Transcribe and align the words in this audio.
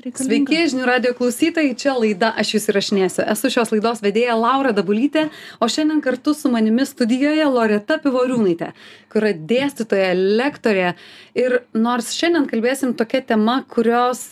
Sveiki, 0.00 0.56
žinių 0.72 0.86
radio 0.88 1.10
klausytojai, 1.12 1.74
čia 1.76 1.92
laida 1.92 2.30
Aš 2.40 2.54
jūs 2.54 2.68
įrašinėsiu. 2.72 3.20
Esu 3.28 3.50
šios 3.52 3.68
laidos 3.74 4.00
vedėja 4.00 4.32
Laura 4.38 4.72
Dabulytė, 4.72 5.26
o 5.60 5.68
šiandien 5.68 6.00
kartu 6.00 6.32
su 6.32 6.48
manimi 6.52 6.86
studijoje 6.88 7.44
Loreta 7.44 7.98
Pivoriūnaitė, 8.00 8.70
kur 9.12 9.26
yra 9.26 9.34
dėstytoja, 9.36 10.14
lektorė. 10.40 10.94
Ir 11.36 11.60
nors 11.76 12.14
šiandien 12.16 12.48
kalbėsim 12.48 12.96
tokia 12.96 13.20
tema, 13.28 13.60
kurios 13.68 14.30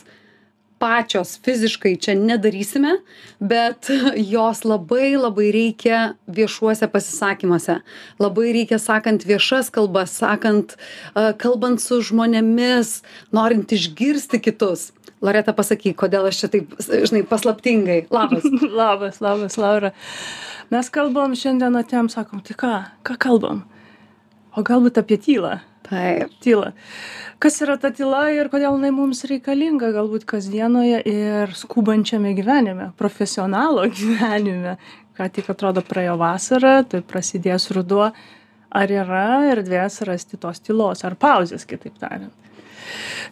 pačios 0.81 1.35
fiziškai 1.45 1.97
čia 2.01 2.15
nedarysime, 2.17 2.95
bet 3.37 3.91
jos 4.33 4.65
labai 4.65 5.19
labai 5.19 5.51
reikia 5.53 6.03
viešuose 6.33 6.89
pasisakymuose. 6.89 7.81
Labai 8.23 8.53
reikia 8.57 8.81
sakant 8.81 9.27
viešas 9.29 9.69
kalbas, 9.75 10.17
sakant, 10.17 10.79
kalbant 11.43 11.83
su 11.83 12.01
žmonėmis, 12.09 13.03
norint 13.37 13.75
išgirsti 13.77 14.41
kitus. 14.49 14.95
Loreta, 15.25 15.55
pasakyk, 15.57 15.97
kodėl 15.99 16.29
aš 16.29 16.45
čia 16.45 16.53
taip, 16.53 16.77
žinai, 16.79 17.25
paslaptingai. 17.27 18.05
Labas. 18.15 18.47
labas, 18.83 19.23
labas, 19.25 19.59
Laura. 19.59 19.93
Mes 20.73 20.93
kalbam 20.93 21.35
šiandien 21.39 21.79
atėm, 21.81 22.11
sakom, 22.13 22.45
tai 22.45 22.55
ką, 22.59 22.75
ką 23.07 23.19
kalbam? 23.21 23.65
O 24.55 24.65
galbūt 24.67 25.01
apie 25.01 25.19
tylą. 25.23 25.59
Taip. 25.89 26.33
Tyla. 26.45 26.73
Kas 27.41 27.57
yra 27.65 27.79
ta 27.81 27.89
tyla 27.95 28.27
ir 28.35 28.51
kodėl 28.53 28.77
jinai 28.77 28.91
mums 28.93 29.23
reikalinga 29.31 29.89
galbūt 29.95 30.27
kasdienoje 30.29 30.99
ir 31.09 31.55
skubančiame 31.57 32.35
gyvenime, 32.37 32.91
profesionalo 33.01 33.87
gyvenime. 33.99 34.77
Ką 35.17 35.31
tik 35.35 35.49
atrodo 35.51 35.83
praėjo 35.83 36.19
vasara, 36.21 36.83
tai 36.87 37.01
prasidės 37.03 37.71
ruduo. 37.75 38.11
Ar 38.69 38.93
yra 38.93 39.49
erdvės 39.49 40.03
rasti 40.05 40.37
tos 40.37 40.61
tylos, 40.61 41.01
ar 41.09 41.17
pauzės, 41.17 41.65
kitaip 41.65 41.97
tariant. 41.99 42.35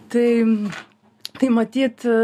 Tai 0.09 0.29
tai 1.41 1.51
matyt 1.53 2.07
e, 2.09 2.17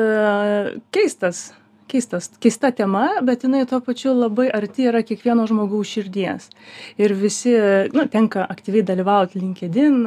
keistas 0.95 1.51
keistas 1.93 2.31
keista 2.41 2.71
tema 2.73 3.05
bet 3.27 3.45
jinai 3.45 3.67
tuo 3.69 3.81
pačiu 3.85 4.15
labai 4.17 4.49
arti 4.55 4.87
yra 4.89 5.03
kiekvieno 5.05 5.45
žmogaus 5.49 5.91
širdies. 5.93 6.49
Ir 6.97 7.15
visi 7.19 7.53
nu 7.93 8.07
tenka 8.13 8.47
aktyviai 8.55 8.87
dalyvaut 8.89 9.37
linkedin 9.37 9.99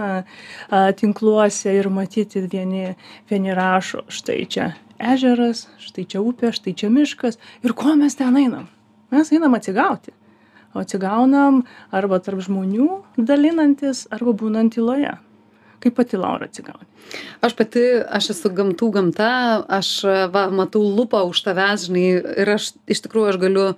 tinkluose 1.01 1.75
ir 1.79 1.89
matyti 1.93 2.45
vieni 2.51 2.95
vieni 3.29 3.53
rašo 3.59 4.05
štai 4.09 4.45
čia 4.49 4.71
ežeras 5.13 5.65
štai 5.83 6.07
čia 6.11 6.23
upė 6.23 6.53
štai 6.55 6.73
čia 6.73 6.89
miškas. 6.89 7.39
Ir 7.63 7.75
ko 7.77 7.95
mes 7.99 8.17
ten 8.17 8.37
einam? 8.39 8.69
Mes 9.11 9.31
einam 9.31 9.57
atsigauti. 9.57 10.15
O 10.73 10.81
atsigaunam 10.83 11.63
arba 11.91 12.19
tarp 12.19 12.41
žmonių 12.43 12.89
dalinantis 13.17 14.07
arba 14.11 14.33
būnant 14.35 14.75
tyloje 14.75 15.13
kaip 15.85 15.97
pati 16.01 16.19
laura 16.21 16.49
atsigauni 16.49 16.89
aš 17.45 17.57
pati 17.59 17.85
aš 18.19 18.31
esu 18.35 18.53
gamtų 18.57 18.91
gamta 18.97 19.29
aš 19.79 19.91
va 20.33 20.47
matau 20.53 20.83
lupą 20.85 21.23
už 21.29 21.45
tavęs 21.47 21.87
žinai 21.89 22.07
ir 22.43 22.55
aš 22.57 22.73
iš 22.89 23.05
tikrųjų 23.05 23.35
aš 23.35 23.39
galiu 23.45 23.69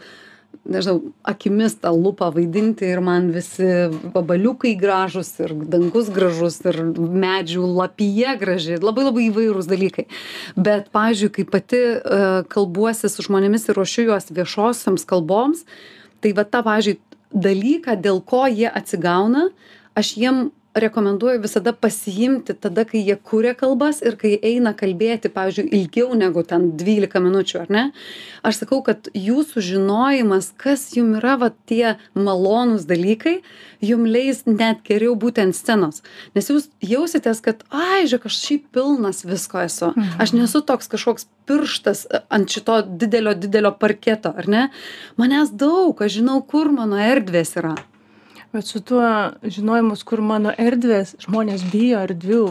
nežinau 0.67 1.13
akimis 1.27 1.77
tą 1.79 1.91
lupą 1.95 2.29
vaidinti 2.35 2.87
ir 2.87 3.01
man 3.03 3.29
visi 3.35 3.67
vabaliukai 4.13 4.73
gražūs 4.79 5.31
ir 5.45 5.53
dangus 5.71 6.09
gražus 6.13 6.59
ir 6.67 6.79
medžių 6.95 7.67
lapija 7.77 8.35
graži. 8.39 8.79
Labai 8.81 9.07
labai 9.07 9.27
įvairūs 9.29 9.69
dalykai. 9.69 10.07
Bet 10.55 10.91
pavyzdžiui 10.95 11.33
kai 11.37 11.47
pati 11.51 11.81
uh, 11.95 12.41
kalbuosi 12.51 13.11
su 13.11 13.25
žmonėmis 13.27 13.69
ir 13.69 13.79
ruošiu 13.79 14.09
juos 14.09 14.31
viešosioms 14.31 15.07
kalboms 15.07 15.63
tai 16.23 16.33
va 16.37 16.47
tą 16.47 16.63
pavyzdžiui 16.67 16.99
dalyką 17.31 17.97
dėl 18.01 18.21
ko 18.23 18.45
jie 18.47 18.69
atsigauna 18.71 19.49
aš 19.99 20.15
jiem 20.19 20.47
rekomenduoju 20.79 21.41
visada 21.41 21.73
pasiimti 21.73 22.53
tada 22.53 22.85
kai 22.85 23.01
jie 23.05 23.15
kuria 23.29 23.53
kalbas 23.57 24.01
ir 24.05 24.17
kai 24.19 24.35
eina 24.49 24.73
kalbėti 24.77 25.31
pavyzdžiui 25.33 25.71
ilgiau 25.77 26.15
negu 26.17 26.43
ten 26.47 26.69
dvylika 26.79 27.21
minučių 27.23 27.61
ar 27.63 27.73
ne? 27.73 27.83
Aš 28.47 28.61
sakau 28.63 28.81
kad 28.85 29.09
jūsų 29.13 29.63
žinojimas 29.69 30.51
kas 30.61 30.85
jum 30.97 31.15
yra 31.19 31.37
va 31.41 31.51
tie 31.69 31.95
malonūs 32.15 32.87
dalykai 32.89 33.39
jum 33.83 34.05
leis 34.09 34.43
net 34.45 34.83
geriau 34.87 35.17
būti 35.19 35.43
ant 35.45 35.57
scenos. 35.57 36.03
Nes 36.37 36.49
jūs 36.51 36.69
jausitės 36.81 37.43
kad 37.45 37.65
ai 37.71 38.05
žiūrėk 38.05 38.29
aš 38.29 38.39
šiaip 38.45 38.69
pilnas 38.77 39.25
visko 39.27 39.65
esu. 39.65 39.91
Aš 40.21 40.33
nesu 40.37 40.61
toks 40.61 40.89
kažkoks 40.93 41.27
pirštas 41.47 42.05
ant 42.29 42.49
šito 42.51 42.81
didelio 42.87 43.35
didelio 43.37 43.73
parketo 43.77 44.33
ar 44.35 44.49
ne? 44.49 44.63
Manęs 45.17 45.53
daug 45.53 46.01
aš 46.01 46.19
žinau 46.19 46.41
kur 46.45 46.71
mano 46.73 46.99
erdvės 47.01 47.55
yra 47.59 47.77
bet 48.53 48.69
su 48.69 48.81
tuo 48.81 49.07
žinojimas 49.43 50.05
kur 50.07 50.21
mano 50.21 50.53
erdvės 50.57 51.17
žmonės 51.25 51.67
bijo 51.71 52.05
erdvių 52.07 52.45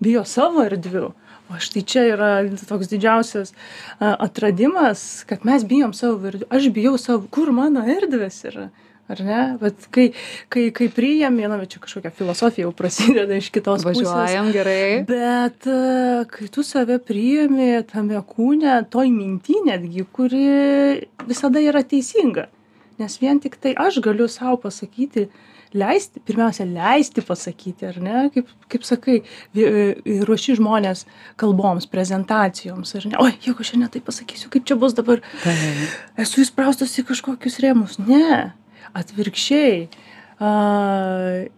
bijo 0.00 0.24
savo 0.24 0.64
erdvių. 0.64 1.10
O 1.50 1.58
štai 1.58 1.82
čia 1.82 2.04
yra 2.12 2.28
toks 2.68 2.90
didžiausias 2.92 3.54
atradimas 3.98 5.24
kad 5.28 5.44
mes 5.46 5.66
bijom 5.66 5.94
savo 5.96 6.30
erdvių. 6.30 6.46
Aš 6.50 6.70
bijau 6.74 6.94
savo 7.00 7.26
kur 7.32 7.50
mano 7.54 7.84
erdvės 7.84 8.44
yra 8.48 8.70
ar 9.10 9.22
ne? 9.26 9.40
Vat 9.58 9.88
kai 9.90 10.12
kai 10.52 10.68
kai 10.70 10.86
priimi 10.94 11.48
na 11.50 11.58
bet 11.58 11.74
čia 11.74 11.82
kažkokia 11.82 12.14
filosofija 12.14 12.68
jau 12.68 12.74
prasideda 12.76 13.40
iš 13.40 13.50
kitos 13.50 13.82
pusės. 13.82 14.06
Važiuojam 14.06 14.52
gerai. 14.54 15.02
Bet 15.08 15.66
kai 16.30 16.48
tu 16.54 16.64
save 16.66 17.00
priimi 17.02 17.72
tame 17.90 18.22
kūne 18.22 18.78
toj 18.92 19.10
minty 19.10 19.58
netgi 19.66 20.06
kuri 20.14 20.46
visada 21.26 21.62
yra 21.66 21.82
teisinga 21.82 22.46
nes 23.00 23.16
vien 23.20 23.40
tiktai 23.42 23.74
aš 23.78 24.00
galiu 24.04 24.28
sau 24.30 24.56
pasakyti 24.60 25.28
leisti 25.72 26.20
pirmiausia 26.26 26.66
leisti 26.66 27.22
pasakyti 27.22 27.86
ar 27.86 27.98
ne? 28.02 28.22
Kaip 28.34 28.48
kaip 28.72 28.86
sakai 28.86 29.20
vi 29.54 29.66
ruoši 30.26 30.56
žmones 30.58 31.04
kalboms 31.40 31.86
prezentacijoms 31.90 32.94
ar 32.98 33.06
ne? 33.10 33.20
Oi 33.22 33.32
jeigu 33.46 33.62
aš 33.62 33.72
čia 33.72 33.82
ne 33.82 33.90
taip 33.92 34.08
pasakysiu 34.08 34.50
kaip 34.50 34.66
čia 34.66 34.78
bus 34.80 34.96
dabar? 34.98 35.22
Esu 36.18 36.42
įspraustas 36.44 36.96
į 36.98 37.06
kažkokius 37.12 37.60
rėmus. 37.62 38.00
Ne. 38.02 38.50
Atvirkščiai 38.96 39.86
a 40.40 40.50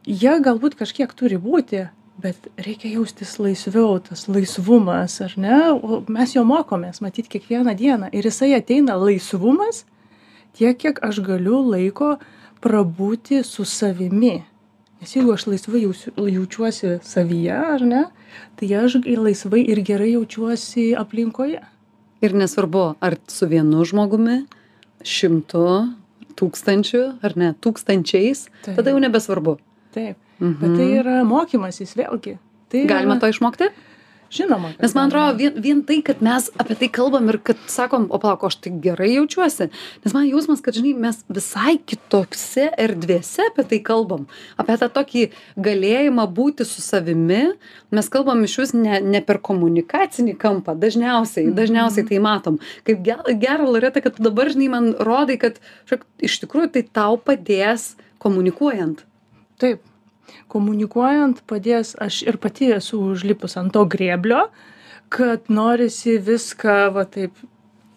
jie 0.04 0.36
galbūt 0.44 0.76
kažkiek 0.80 1.12
turi 1.16 1.38
būti 1.40 1.86
bet 2.22 2.48
reikia 2.60 2.92
jaustis 2.92 3.38
laisviau 3.40 3.96
tas 4.04 4.26
laisvumas 4.30 5.16
ar 5.24 5.32
ne? 5.40 5.58
O 5.72 6.02
mes 6.12 6.34
jo 6.36 6.44
mokomės 6.46 7.00
matyt 7.04 7.30
kiekvieną 7.32 7.74
dieną. 7.78 8.12
Ir 8.12 8.28
jisai 8.28 8.52
ateina 8.58 8.98
laisvumas 9.00 9.84
tiek 10.56 10.78
kiek 10.78 10.98
aš 11.04 11.20
galiu 11.24 11.60
laiko 11.64 12.16
prabūti 12.62 13.42
su 13.44 13.64
savimi. 13.64 14.42
Nes 15.02 15.16
jeigu 15.16 15.34
aš 15.34 15.48
laisvai 15.50 15.82
jausiu 15.82 16.28
jaučiuosi 16.30 16.98
savyje 17.02 17.56
ar 17.74 17.82
ne 17.82 18.04
tai 18.58 18.68
aš 18.78 19.00
ir 19.02 19.18
laisvai 19.18 19.64
ir 19.66 19.82
gerai 19.82 20.12
jaučiuosi 20.12 20.92
aplinkoje. 20.98 21.62
Ir 22.22 22.34
nesvarbu 22.38 22.84
ar 23.02 23.18
su 23.26 23.48
vienu 23.50 23.82
žmogumi 23.84 24.44
šimtu 25.02 25.66
tūkstančiu 26.38 27.02
ar 27.22 27.34
ne 27.36 27.52
tūkstančiais 27.58 28.46
tada 28.68 28.94
jau 28.94 29.02
nebesvarbu. 29.02 29.58
Taip. 29.92 30.16
Bet 30.38 30.76
tai 30.78 30.86
yra 31.00 31.22
mokymasis 31.26 31.96
vėlgi. 31.98 32.38
Tai 32.72 32.86
galima 32.88 33.18
to 33.20 33.28
išmokti 33.30 33.68
žinoma 34.32 34.72
nes 34.80 34.94
man 34.96 35.10
atrodo 35.10 35.36
vien 35.38 35.58
vien 35.64 35.82
tai 35.86 36.00
kad 36.04 36.22
mes 36.24 36.48
apie 36.60 36.76
tai 36.80 36.88
kalbam 36.88 37.28
ir 37.32 37.38
kad 37.44 37.60
sakom 37.70 38.08
o 38.10 38.18
palauk 38.22 38.42
o 38.42 38.50
aš 38.50 38.56
tai 38.64 38.72
gerai 38.84 39.10
jaučiuosi. 39.14 39.68
Nes 40.04 40.14
man 40.14 40.26
jausmas 40.28 40.62
kad 40.64 40.76
žinai 40.78 40.94
mes 41.04 41.20
visai 41.28 41.76
kitose 41.78 42.68
erdvėse 42.84 43.46
apie 43.50 43.66
tai 43.70 43.80
kalbam. 43.84 44.26
Apie 44.60 44.78
tą 44.80 44.88
tokį 44.96 45.26
galėjimą 45.68 46.26
būti 46.38 46.66
su 46.68 46.84
savimi 46.84 47.42
mes 47.92 48.10
kalbam 48.12 48.44
išvis 48.46 48.74
ne 48.78 49.00
ne 49.04 49.22
per 49.24 49.40
komunikacinį 49.50 50.36
kampą. 50.40 50.76
Dažniausiai 50.78 51.52
dažniausiai 51.52 52.08
tai 52.08 52.20
matom. 52.24 52.58
Kaip 52.88 53.04
ge 53.06 53.18
gera 53.44 53.68
loreta 53.68 54.02
kad 54.04 54.16
tu 54.16 54.26
dabar 54.26 54.52
žinai 54.52 54.72
man 54.72 54.92
rodai 54.98 55.38
kad 55.40 55.60
žiūrėk 55.86 56.06
iš 56.28 56.42
tikrųjų 56.44 56.74
tai 56.76 56.86
tau 57.00 57.16
padės 57.20 57.92
komunikuojant. 58.22 59.04
Taip 59.60 59.82
komunikuojant 60.52 61.42
padės 61.48 61.94
aš 62.00 62.22
ir 62.26 62.38
pati 62.42 62.72
esu 62.76 63.00
užlipus 63.12 63.58
ant 63.60 63.72
to 63.74 63.86
grėblio 63.88 64.46
kad 65.12 65.50
norisi 65.52 66.16
viską 66.22 66.76
va 66.94 67.04
taip 67.04 67.36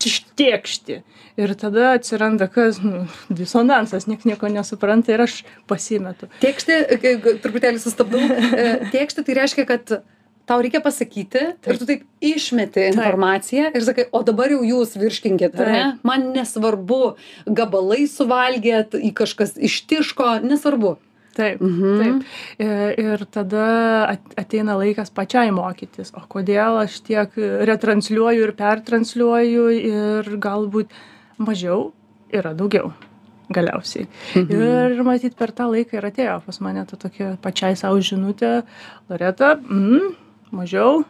ištėkšti 0.05 0.97
ir 1.41 1.53
tada 1.59 1.93
atsiranda 1.95 2.47
kas 2.51 2.77
nu 2.83 3.05
disonansas 3.33 4.07
nieks 4.09 4.27
nieko 4.27 4.49
nesupranta 4.51 5.15
ir 5.15 5.23
aš 5.25 5.39
pasimetu. 5.69 6.29
Tėkštė 6.43 6.99
truputėlį 7.43 7.81
sustabdau. 7.81 8.21
E, 8.55 8.67
tėkštė 8.93 9.23
tai 9.25 9.35
reiškia 9.39 9.65
kad 9.67 9.95
tau 10.47 10.59
reikia 10.61 10.79
pasakyti 10.83 11.41
ir 11.55 11.79
tu 11.79 11.87
taip 11.89 12.05
išmeti 12.23 12.85
informaciją 12.91 13.71
ir 13.75 13.87
sakai 13.87 14.05
o 14.15 14.21
dabar 14.27 14.53
jau 14.53 14.61
jūs 14.67 14.95
virškinkit 14.99 15.57
ar 15.59 15.71
ne? 15.73 15.83
Man 16.07 16.29
nesvarbu 16.35 17.01
gabalai 17.47 18.05
suvalgėt 18.11 18.95
į 18.99 19.11
kažkas 19.17 19.57
ištiško 19.57 20.37
nesvarbu 20.45 20.95
taip 21.37 21.61
taip 21.61 22.23
i 22.59 22.69
ir 23.05 23.25
tada 23.31 23.65
ateina 24.39 24.77
laikas 24.79 25.13
pačiai 25.15 25.53
mokytis 25.55 26.13
o 26.15 26.23
kodėl 26.31 26.81
aš 26.83 26.99
tiek 27.07 27.35
retransliuoju 27.71 28.47
ir 28.47 28.55
pertransliuoju 28.59 29.67
ir 29.77 30.31
galbūt 30.47 30.95
mažiau 31.37 31.91
yra 32.33 32.55
daugiau 32.57 32.93
galiausiai 33.53 34.07
ir 34.41 35.01
matyt 35.05 35.37
per 35.37 35.53
tą 35.55 35.69
laiką 35.71 35.99
ir 35.99 36.11
atėjo 36.11 36.37
pas 36.45 36.61
mane 36.65 36.85
ta 36.89 36.99
tokia 36.99 37.35
pačiai 37.41 37.77
sau 37.79 37.95
žinutė 38.01 38.61
loreta 39.09 39.55
mm, 39.61 40.13
mažiau 40.55 41.03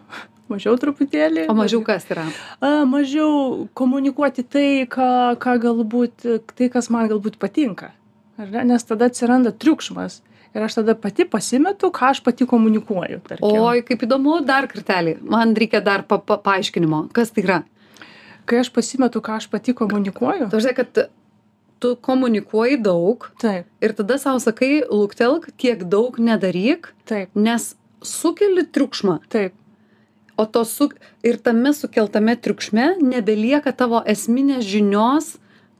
mažiau 0.51 0.77
truputėlį. 0.79 1.47
O 1.49 1.55
mažiau 1.57 1.81
kas 1.85 2.05
yra? 2.11 2.25
A, 2.59 2.83
mažiau 2.89 3.65
komunikuoti 3.77 4.45
tai, 4.45 4.67
ką, 4.89 5.35
ką 5.41 5.57
galbūt, 5.63 6.27
tai, 6.53 6.69
kas 6.73 6.91
man 6.93 7.09
galbūt 7.11 7.39
patinka. 7.41 7.93
Ar 8.37 8.51
ne? 8.51 8.63
Nes 8.71 8.83
tada 8.87 9.09
atsiranda 9.11 9.51
triukšmas. 9.51 10.21
Ir 10.55 10.63
aš 10.63 10.77
tada 10.79 10.95
pati 10.95 11.25
pasimetu, 11.27 11.89
ką 11.91 12.13
aš 12.13 12.21
pati 12.23 12.47
komunikuoju. 12.47 13.19
Tarkim. 13.27 13.59
Oi, 13.59 13.81
kaip 13.87 14.05
įdomu, 14.07 14.37
dar 14.47 14.69
kartelį. 14.71 15.17
Man 15.27 15.51
reikia 15.57 15.81
dar 15.83 16.05
pa, 16.07 16.19
pa, 16.23 16.37
paaiškinimo. 16.39 17.09
Kas 17.15 17.33
tai 17.35 17.43
yra? 17.43 17.59
Kai 18.47 18.61
aš 18.61 18.71
pasimetu, 18.71 19.19
ką 19.25 19.39
aš 19.41 19.49
pati 19.51 19.75
komunikuoju. 19.75 20.47
Tu 20.53 20.61
žinai, 20.63 20.75
kad 20.77 21.07
tu 21.83 21.95
komunikuoji 22.01 22.79
daug 22.81 23.27
Taip, 23.41 23.67
ir 23.83 23.93
tada 23.97 24.17
savo 24.21 24.39
sakai, 24.39 24.79
lūktelk, 24.87 25.51
tiek 25.59 25.83
daug 25.91 26.15
nedaryk, 26.21 26.93
taip, 27.09 27.33
nes 27.35 27.73
sukeli 28.05 28.65
triukšmą. 28.65 29.19
taip. 29.29 29.53
O 30.37 30.45
to 30.45 30.65
su... 30.67 30.89
ir 31.23 31.37
tame 31.39 31.71
sukeltame 31.73 32.35
triukšme 32.35 32.97
nebelieka 32.99 33.71
tavo 33.71 34.01
esminės 34.03 34.65
žinios, 34.67 35.35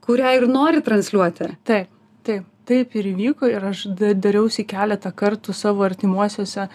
kurią 0.06 0.32
ir 0.38 0.46
nori 0.48 0.80
transliuoti. 0.80 1.50
Taip, 1.68 1.90
taip, 2.26 2.44
taip 2.66 2.96
ir 2.98 3.08
įvyko 3.12 3.48
ir 3.50 3.64
aš 3.70 3.86
da- 3.98 4.12
dariausi 4.26 4.66
keletą 4.68 5.12
kartų 5.22 5.54
savo 5.54 5.86
artimuosiuose 5.86 6.68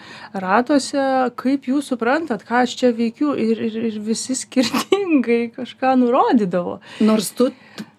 ratuose, 0.44 1.06
kaip 1.42 1.68
jūs 1.70 1.92
suprantat, 1.92 2.46
ką 2.48 2.64
aš 2.64 2.76
čia 2.80 2.92
veikiu 2.96 3.36
ir, 3.36 3.62
ir, 3.68 3.78
ir 3.92 4.02
visi 4.10 4.36
skirtingai 4.42 5.44
kažką 5.56 5.96
nurodydavo. 6.02 6.80
Nors 7.04 7.32
tu 7.36 7.52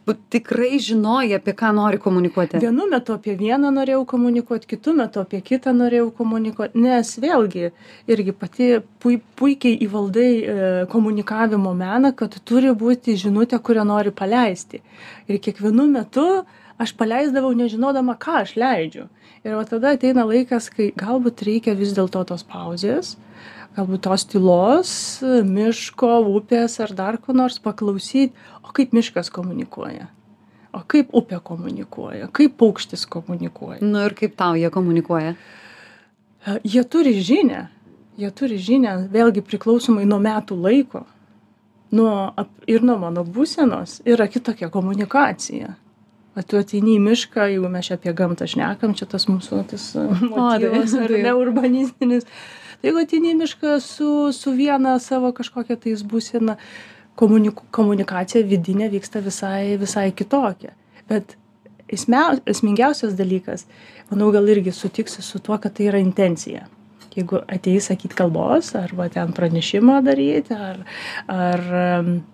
tikrai 0.05 0.79
žinoji, 0.79 1.33
apie 1.37 1.53
ką 1.55 1.71
nori 1.75 1.97
komunikuoti. 1.97 2.59
Vienu 2.59 2.87
metu 2.91 3.13
apie 3.15 3.35
vieną 3.39 3.71
norėjau 3.71 4.03
komunikuoti, 4.09 4.67
kitu 4.67 4.93
metu 4.97 5.21
apie 5.21 5.39
kitą 5.41 5.71
norėjau 5.75 6.09
komunikuoti, 6.17 6.79
nes 6.83 7.13
vėlgi 7.23 7.71
irgi 8.11 8.33
pati 8.35 8.69
pui, 8.99 9.21
puikiai 9.39 9.77
įvaldai 9.85 10.27
e, 10.27 10.57
komunikavimo 10.91 11.73
meną, 11.77 12.11
kad 12.15 12.35
turi 12.43 12.73
būti 12.75 13.15
žinutė, 13.19 13.61
kurią 13.63 13.87
nori 13.87 14.11
paleisti. 14.11 14.83
Ir 15.31 15.39
kiekvienu 15.39 15.87
metu 15.87 16.27
aš 16.81 16.93
paleisdavau 16.97 17.53
nežinodama, 17.57 18.15
ką 18.19 18.41
aš 18.43 18.55
leidžiu. 18.59 19.07
Ir 19.43 19.57
va 19.57 19.65
tada 19.67 19.93
ateina 19.97 20.25
laikas, 20.27 20.69
kai 20.73 20.91
galbūt 20.97 21.43
reikia 21.47 21.75
vis 21.77 21.93
dėlto 21.95 22.23
tos 22.29 22.45
pauzės, 22.47 23.15
galbūt 23.75 24.05
tos 24.05 24.25
tylos, 24.29 24.93
miško, 25.23 26.15
upės 26.37 26.79
ar 26.83 26.93
dar 26.95 27.19
ko 27.21 27.35
nors 27.35 27.59
paklausyti, 27.63 28.33
o 28.63 28.73
kaip 28.75 28.93
miškas 28.95 29.31
komunikuoja. 29.33 30.09
O 30.73 30.81
kaip 30.89 31.11
upė 31.13 31.37
komunikuoja, 31.45 32.31
kaip 32.33 32.55
paukštis 32.57 33.05
komunikuoja. 33.05 33.81
Nu 33.85 34.01
ir 34.07 34.15
kaip 34.17 34.33
tau 34.39 34.57
jie 34.57 34.71
komunikuoja? 34.73 35.35
Jie 36.65 36.83
turi 36.89 37.13
žinę, 37.21 37.67
jie 38.17 38.31
turi 38.33 38.57
žinę, 38.57 38.95
vėlgi 39.13 39.43
priklausomai 39.45 40.07
nuo 40.09 40.17
metų 40.23 40.57
laiko. 40.59 41.05
Nuo, 41.93 42.33
ir 42.65 42.81
nuo 42.81 42.95
mano 42.97 43.21
būsenos 43.21 43.99
yra 44.09 44.25
kitokia 44.25 44.71
komunikacija. 44.73 45.75
O 46.33 46.41
tu 46.41 46.57
ateini 46.57 46.95
į 46.97 47.01
mišką, 47.03 47.45
jeigu 47.51 47.69
mes 47.69 47.85
čia 47.85 47.99
apie 47.99 48.13
gamtą 48.17 48.47
šnekam, 48.49 48.95
čia 48.97 49.05
tas 49.09 49.27
mūsų 49.29 49.59
tas 49.69 49.83
motyvas, 50.31 50.95
ar 50.97 51.11
taip. 51.13 51.19
ne 51.27 51.33
urbanistinis. 51.37 52.25
Tai 52.25 52.89
jeigu 52.89 53.03
ateini 53.03 53.35
į 53.35 53.37
mišką 53.43 53.77
su, 53.83 54.09
su 54.33 54.55
viena 54.57 54.95
savo 55.03 55.29
kažkokia 55.35 55.77
tais 55.83 56.01
būsena, 56.01 56.57
komuniku, 57.19 57.67
komunikacija 57.71 58.41
vidinė 58.49 58.89
vyksta 58.95 59.21
visai, 59.21 59.77
visai 59.77 60.09
kitokia. 60.17 60.73
Bet 61.09 61.37
esmia, 61.93 62.31
esmingiausias 62.49 63.13
dalykas, 63.19 63.67
manau, 64.09 64.31
gal 64.33 64.49
irgi 64.49 64.73
sutiksi 64.73 65.21
su 65.21 65.41
tuo, 65.43 65.59
kad 65.61 65.77
tai 65.77 65.91
yra 65.91 66.01
intencija. 66.01 66.65
Jeigu 67.13 67.43
ateisi 67.45 67.91
sakyti 67.91 68.17
kalbos, 68.17 68.71
arba 68.73 69.05
ten 69.13 69.35
pranešimą 69.37 69.99
daryti, 70.01 70.57
ar, 70.57 70.79
ar 71.29 71.65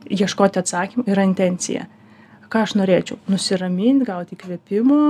ieškoti 0.08 0.62
atsakymų, 0.62 1.10
yra 1.12 1.28
intencija. 1.28 1.90
Ką 2.50 2.64
aš 2.66 2.74
norėčiau? 2.80 3.20
Nusiraminti, 3.30 4.08
gauti 4.08 4.34
įkvėpimo, 4.34 5.02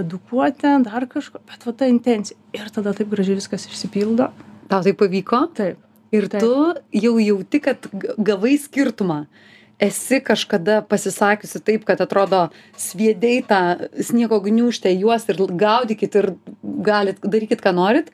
edukuoti, 0.00 0.58
ten, 0.66 0.84
dar 0.84 1.06
kažko, 1.08 1.40
bet 1.48 1.64
va 1.64 1.72
ta 1.72 1.88
intencija. 1.88 2.36
Ir 2.52 2.68
tada 2.74 2.92
taip 2.96 3.08
gražiai 3.12 3.38
viskas 3.38 3.64
išsipildo. 3.70 4.28
Tau 4.68 4.84
tai 4.84 4.92
pavyko? 4.92 5.46
Taip. 5.56 5.80
Ir 6.14 6.28
tu 6.28 6.52
jau 6.92 7.14
jauti, 7.18 7.60
kad 7.64 7.88
gavai 8.20 8.58
skirtumą. 8.60 9.24
Esi 9.82 10.20
kažkada 10.22 10.82
pasisakiusi 10.86 11.58
taip, 11.64 11.88
kad 11.88 12.04
atrodo 12.04 12.44
sviedėjai 12.78 13.46
tą 13.48 13.62
sniego 14.06 14.38
gniužtę 14.44 14.92
juos 14.92 15.24
ir 15.32 15.40
gaudykit 15.64 16.20
ir 16.20 16.30
galit, 16.62 17.18
darykit, 17.24 17.64
ką 17.64 17.72
norit. 17.74 18.12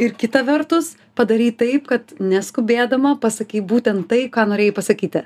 Ir 0.00 0.14
kita 0.16 0.40
vertus, 0.46 0.94
padarai 1.18 1.50
taip, 1.52 1.86
kad 1.90 2.14
neskubėdama 2.20 3.18
pasakai 3.20 3.60
būtent 3.60 4.06
tai, 4.08 4.22
ką 4.32 4.46
norėjai 4.48 4.74
pasakyti. 4.78 5.24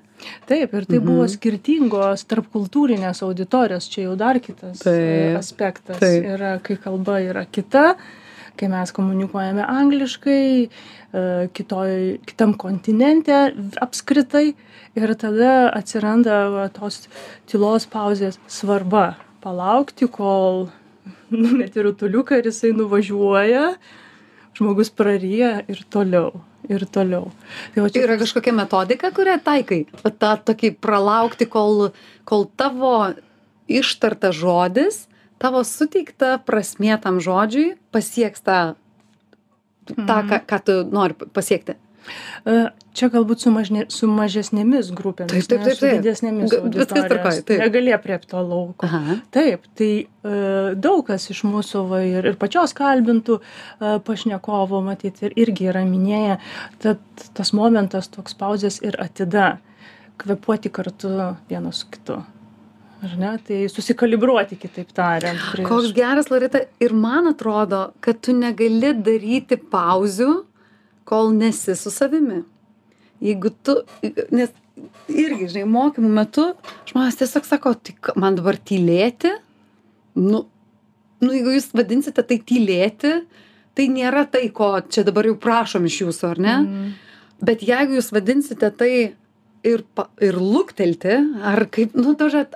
Taip, 0.48 0.74
ir 0.74 0.84
tai 0.86 0.98
Mhm. 0.98 1.06
buvo 1.06 1.26
skirtingos 1.28 2.24
tarpkultūrinės 2.26 3.22
auditorijos, 3.22 3.88
čia 3.88 4.02
jau 4.08 4.16
dar 4.16 4.40
kitas 4.40 4.78
Taip, 4.80 4.94
e, 4.94 5.36
aspektas. 5.38 5.98
taip. 6.00 6.24
Yra, 6.24 6.58
kai 6.62 6.76
kalba 6.76 7.20
yra 7.22 7.44
kita, 7.46 7.96
kai 8.56 8.66
mes 8.68 8.90
komunikuojame 8.92 9.62
angliškai, 9.62 10.68
e, 11.14 11.48
kitoj, 11.54 12.18
kitam 12.26 12.54
kontinente 12.56 13.52
apskritai, 13.80 14.54
ir 14.96 15.14
tada 15.14 15.70
atsiranda 15.76 16.70
tos 16.72 17.06
tylos 17.46 17.86
pauzės 17.86 18.38
svarba 18.48 19.16
palaukti, 19.42 20.08
kol 20.10 20.70
numeti 21.30 21.82
rutuliuką 21.84 22.38
ir 22.38 22.44
jisai 22.50 22.72
nuvažiuoja, 22.72 23.76
žmogus 24.56 24.90
praryja 24.90 25.60
ir 25.68 25.82
toliau. 25.92 26.42
Ir 26.66 26.82
toliau. 26.90 27.30
Tai 27.74 27.84
va 27.84 27.90
Tai 27.94 28.02
yra 28.02 28.16
kažkokia 28.18 28.54
metodika, 28.56 29.12
kurią 29.14 29.36
taikai. 29.44 29.84
Va 30.02 30.10
tą 30.10 30.32
tokį 30.48 30.72
pralaukti, 30.82 31.46
kol, 31.46 31.92
kol 32.26 32.48
tavo 32.58 33.12
ištarta 33.70 34.32
žodis, 34.34 35.04
tavo 35.38 35.62
suteikta 35.66 36.36
prasmė 36.42 36.98
tam 37.02 37.20
žodžiui 37.22 37.76
pasieks 37.94 38.42
tą, 38.42 38.74
tą 39.94 40.18
ką, 40.26 40.42
ką 40.42 40.60
tu 40.66 40.78
nori 40.90 41.14
pasiekti. 41.14 41.78
E, 42.46 42.66
Čia 42.96 43.10
galbūt 43.12 43.42
su, 43.44 43.50
mažne, 43.52 43.82
su 43.92 44.06
mažesnėmis 44.08 44.88
grupėmis, 44.96 45.44
Taip, 45.44 45.48
taip, 45.50 45.58
ne, 45.60 45.64
taip, 45.66 45.76
su 45.76 45.84
taip. 45.84 45.96
didesnėmis 46.00 46.48
Ga- 46.48 46.60
viskas 46.72 47.42
taip. 47.44 47.58
Negali 47.60 47.92
apriepti 47.92 48.30
to 48.30 48.40
lauko. 48.40 48.86
Aha. 48.88 49.16
Taip, 49.36 49.66
tai 49.76 49.88
e, 50.06 50.38
daug 50.80 51.02
kas 51.06 51.26
iš 51.34 51.42
mūsų 51.44 51.82
va, 51.90 52.00
ir, 52.08 52.24
ir 52.30 52.38
pačios 52.40 52.72
kalbintų 52.72 53.36
e, 53.36 53.90
pašnekovo, 54.06 54.80
matyti, 54.86 55.28
ir 55.28 55.36
irgi 55.44 55.68
yra 55.68 55.84
minėję, 55.84 56.38
tad 56.80 57.04
tas 57.36 57.52
momentas 57.52 58.08
toks 58.08 58.32
pauzės 58.40 58.80
ir 58.80 58.96
atida, 59.04 59.58
kvepuoti 60.16 60.72
kartu 60.72 61.12
vienas 61.52 61.84
su 61.84 61.92
kitu. 61.92 62.22
Ar 63.04 63.12
ne? 63.20 63.34
Tai 63.44 63.60
susikalibruoti, 63.68 64.56
kitaip 64.56 64.88
tariant. 64.96 65.36
prieš- 65.52 65.68
Koks 65.68 65.92
geras, 65.92 66.30
Lorita, 66.32 66.64
ir 66.80 66.94
man 66.96 67.28
atrodo, 67.28 67.90
kad 68.00 68.22
tu 68.24 68.32
negali 68.32 68.94
daryti 68.96 69.60
pauzių, 69.60 70.45
kol 71.06 71.32
nesi 71.36 71.76
su 71.78 71.92
savimi. 71.94 72.42
Jeigu 73.24 73.50
tu, 73.64 73.78
nes 74.34 74.52
irgi, 75.08 75.48
žinai, 75.52 75.64
mokymų 75.72 76.10
metu 76.18 76.50
žmonės 76.90 77.18
tiesiog 77.22 77.48
sako, 77.48 77.72
tai 77.80 77.96
ką, 77.96 78.16
man 78.20 78.36
dabar 78.36 78.58
tylėti, 78.60 79.32
nu, 80.20 80.44
nu, 81.22 81.30
jeigu 81.32 81.54
jūs 81.56 81.70
vadinsite 81.76 82.24
tai 82.26 82.40
tylėti, 82.44 83.14
tai 83.76 83.86
nėra 83.92 84.26
tai, 84.32 84.46
ko 84.52 84.74
čia 84.92 85.04
dabar 85.06 85.28
jau 85.28 85.36
prašom 85.40 85.88
iš 85.88 86.02
jūsų, 86.04 86.32
ar 86.34 86.42
ne? 86.42 86.56
Mm. 86.64 86.90
Bet 87.46 87.64
jeigu 87.64 87.98
jūs 87.98 88.12
vadinsite 88.16 88.70
tai 88.76 88.92
ir, 89.66 89.82
pa, 89.96 90.06
ir 90.22 90.38
luktelti, 90.40 91.18
ar 91.44 91.66
kaip, 91.72 91.96
nu, 91.98 92.14
dažnai 92.18 92.46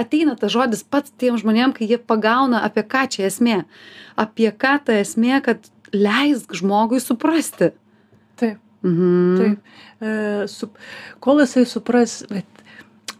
ateina 0.00 0.36
tas 0.40 0.52
žodis 0.54 0.84
pats 0.84 1.12
tiem 1.20 1.36
žmonėm, 1.40 1.74
kai 1.76 1.88
jie 1.90 2.00
pagauna, 2.00 2.62
apie 2.66 2.84
ką 2.86 3.06
čia 3.12 3.26
esmė. 3.28 3.62
Apie 4.20 4.50
ką 4.52 4.78
ta 4.86 5.00
esmė, 5.00 5.40
kad 5.44 5.70
leisk 5.92 6.54
žmogui 6.60 7.00
suprasti. 7.02 7.72
Taip. 8.40 8.58
Mhm. 8.82 9.36
Taip. 9.38 9.58
E, 10.00 10.48
su, 10.48 10.70
kol 11.20 11.42
jisai 11.42 11.66
supras, 11.68 12.20
bet 12.30 12.64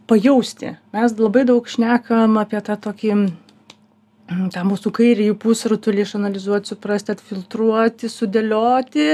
pajausti. 0.08 0.74
Mes 0.96 1.16
labai 1.18 1.44
daug 1.48 1.68
šnekam 1.68 2.38
apie 2.40 2.60
tą 2.64 2.78
tokį, 2.88 3.10
mm, 3.16 4.46
tą 4.54 4.64
mūsų 4.66 4.92
kairįjį 4.96 5.36
pusrutulį 5.42 6.06
išanalizuoti, 6.06 6.72
suprasti, 6.72 7.14
atfiltruoti, 7.16 8.10
sudėlioti. 8.10 9.10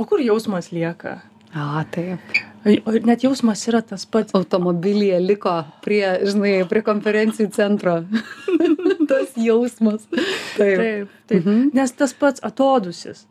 O 0.00 0.08
kur 0.08 0.24
jausmas 0.24 0.72
lieka? 0.72 1.20
A, 1.52 1.84
taip. 1.92 2.40
Net 2.64 3.26
jausmas 3.26 3.60
yra 3.68 3.82
tas 3.84 4.06
pats. 4.08 4.32
Automobilyje 4.38 5.18
liko 5.20 5.58
prie, 5.84 6.06
žinai, 6.24 6.62
prie 6.70 6.80
konferencijų 6.86 7.50
centro. 7.52 7.98
tas 9.10 9.36
jausmas. 9.36 10.06
Taip. 10.56 10.78
Taip, 10.78 11.12
taip. 11.28 11.44
Mhm. 11.44 11.68
Nes 11.76 11.92
tas 11.92 12.14
pats 12.16 12.40
atodusis. 12.42 13.26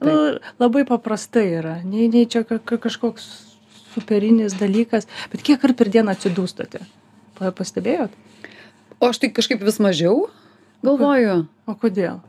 Nu, 0.00 0.38
labai 0.60 0.84
paprastai 0.84 1.46
yra. 1.56 1.76
Nei, 1.84 2.08
nei 2.12 2.26
čia 2.28 2.44
ka- 2.44 2.58
ka- 2.58 2.76
kažkoks 2.76 3.26
superinis 3.94 4.52
dalykas. 4.60 5.06
Bet 5.32 5.40
kiek 5.42 5.62
ir 5.64 5.72
per 5.74 5.88
dieną 5.88 6.12
atsidūstate? 6.12 6.82
Pa- 7.38 7.52
Pastebėjot? 7.52 8.10
O 9.00 9.08
aš 9.08 9.18
tai 9.22 9.30
kažkaip 9.32 9.60
vis 9.64 9.78
mažiau 9.80 10.28
galvoju. 10.84 11.46
O 11.66 11.74
kodėl? 11.74 12.20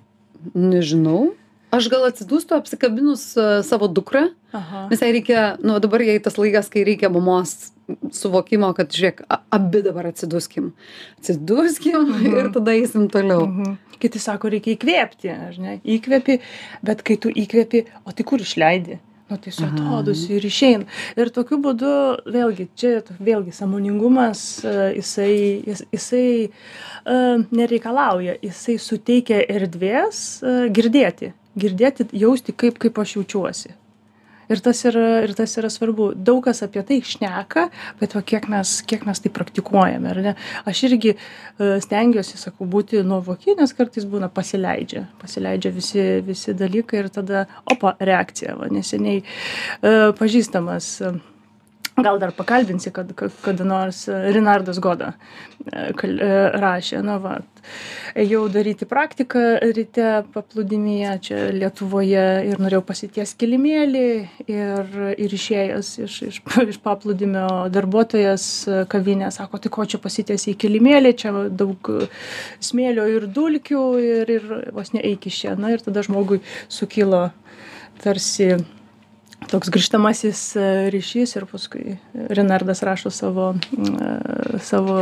Nežinau. 0.56 1.34
Aš 1.76 1.90
gal 1.92 2.06
atsidūstu 2.08 2.58
apsikabinus 2.58 3.30
e, 3.38 3.48
savo 3.68 3.90
dukrą 3.92 4.28
Aha. 4.56 4.86
nes 4.92 5.02
jai 5.04 5.12
reikia 5.16 5.48
nu 5.64 5.80
dabar 5.84 6.04
jai 6.06 6.20
tas 6.24 6.38
laikas 6.40 6.72
kai 6.74 6.86
reikia 6.88 7.12
mamos 7.14 7.74
suvokimo 8.12 8.74
kad 8.78 8.92
žiūrėk 8.92 9.26
abi 9.32 9.84
dabar 9.86 10.10
atsiduskim 10.12 10.72
atsiduskim 11.20 12.16
ir 12.38 12.54
tada 12.56 12.78
eisim 12.78 13.10
toliau 13.12 13.48
Mhm. 13.48 13.76
Kiti 13.98 14.20
sako, 14.22 14.52
reikia 14.54 14.76
įkvėpti, 14.76 15.30
ar 15.34 15.56
ne? 15.58 15.72
Įkvėpi, 15.82 16.38
bet 16.86 17.00
kai 17.02 17.16
tu 17.18 17.32
įkvėpi, 17.34 17.80
o 18.06 18.14
tai 18.14 18.26
kur 18.30 18.44
išleidi? 18.44 19.00
Nu, 19.28 19.36
tai 19.44 19.52
suatodusi 19.52 20.38
ir 20.38 20.46
išeina. 20.48 20.86
Ir 21.20 21.32
tokiu 21.36 21.58
būdu, 21.60 21.90
vėlgi, 22.32 22.70
čia 22.80 22.92
vėlgi 23.20 23.52
samoningumas, 23.58 24.44
e, 24.64 24.76
jisai, 25.02 25.34
jis, 25.68 25.82
jisai 25.92 26.28
uh, 26.48 27.42
nereikalauja, 27.52 28.38
jisai 28.46 28.78
suteikia 28.80 29.42
erdvės 29.58 30.22
uh, 30.46 30.70
girdėti, 30.72 31.34
girdėti, 31.60 32.08
jausti, 32.16 32.56
kaip, 32.56 32.80
kaip 32.82 33.04
aš 33.04 33.18
jaučiuosi. 33.18 33.76
Ir 34.48 34.62
tas, 34.64 34.80
yra, 34.88 35.24
ir 35.26 35.34
tas 35.36 35.58
yra 35.60 35.68
svarbu. 35.72 36.14
Daug 36.16 36.40
kas 36.46 36.64
apie 36.64 36.80
tai 36.88 37.02
šneka, 37.04 37.66
bet 38.00 38.16
va, 38.16 38.22
kiek, 38.24 38.48
mes, 38.52 38.78
kiek 38.88 39.04
mes 39.08 39.20
tai 39.20 39.32
praktikuojame. 39.36 40.14
ar 40.14 40.22
ne? 40.24 40.34
Aš 40.72 40.86
irgi 40.88 41.14
e, 41.14 41.18
stengiuosi, 41.84 42.40
sakau, 42.40 42.68
būti 42.72 43.04
nuovoki, 43.04 43.58
nes 43.60 43.76
kartais 43.76 44.08
būna 44.08 44.32
pasileidžia. 44.32 45.04
Pasileidžia 45.20 45.74
visi, 45.76 46.06
visi 46.24 46.56
dalykai 46.56 47.04
ir 47.04 47.10
tada, 47.12 47.44
opa, 47.68 47.98
reakcija. 48.00 48.56
Va, 48.62 48.72
neseniai 48.72 49.20
e, 49.20 49.98
pažįstamas. 50.16 50.94
E, 51.04 51.18
Gal 51.98 52.20
dar 52.22 52.30
pakalbinsi, 52.32 52.92
kad 52.94 53.10
kad 53.18 53.32
kada 53.42 53.64
nors 53.66 54.04
Rinardas 54.08 54.78
Goda 54.80 55.14
e, 55.66 55.94
kal- 55.98 56.20
e, 56.22 56.28
rašė, 56.62 57.00
na 57.02 57.16
va, 57.18 57.32
ėjau 58.14 58.44
daryti 58.54 58.86
praktiką 58.86 59.42
ryte 59.74 60.12
paplūdimyje 60.36 61.16
čia 61.26 61.40
Lietuvoje 61.58 62.28
ir 62.52 62.62
norėjau 62.62 62.84
pasities 62.86 63.34
kilimėlį 63.42 64.06
ir, 64.46 64.94
ir 65.18 65.36
išėjęs 65.40 65.92
iš, 66.06 66.20
iš, 66.30 66.40
iš 66.68 66.80
paplūdimio 66.86 67.50
darbuotojas 67.74 68.46
kavinė 68.94 69.34
sako, 69.34 69.58
tai 69.66 69.74
ko 69.74 69.90
čia 69.90 69.98
pasitiesi 70.06 70.54
į 70.54 70.60
kilimėlį, 70.68 71.18
čia 71.18 71.34
daug 71.50 71.94
smėlio 72.62 73.10
ir 73.18 73.26
dulkių 73.26 73.86
ir, 74.06 74.36
ir 74.38 74.50
vos 74.78 74.94
neeik 74.94 75.26
iš 75.34 75.42
čia. 75.48 75.58
Na 75.58 75.74
ir 75.74 75.82
tada 75.82 76.06
žmogui 76.06 76.44
sukilo 76.70 77.32
tarsi 78.06 78.54
toks 79.46 79.70
grįžtamasis 79.74 80.42
e, 80.58 80.66
ryšys 80.94 81.38
ir 81.38 81.46
paskui 81.50 81.98
Renardas 82.14 82.84
rašo 82.86 83.12
savo, 83.14 83.54
e, 83.78 84.60
savo 84.64 84.98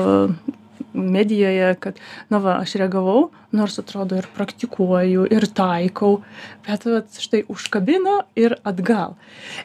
medijoje, 0.96 1.74
kad, 1.80 2.00
na 2.32 2.40
va, 2.44 2.56
aš 2.64 2.78
reagavau, 2.80 3.30
nors 3.56 3.78
atrodo 3.80 4.18
ir 4.20 4.28
praktikuoju, 4.36 5.26
ir 5.32 5.48
taikau, 5.56 6.22
bet 6.68 6.88
vat, 6.88 7.20
štai 7.20 7.44
užkabino 7.52 8.22
ir 8.40 8.58
atgal. 8.68 9.18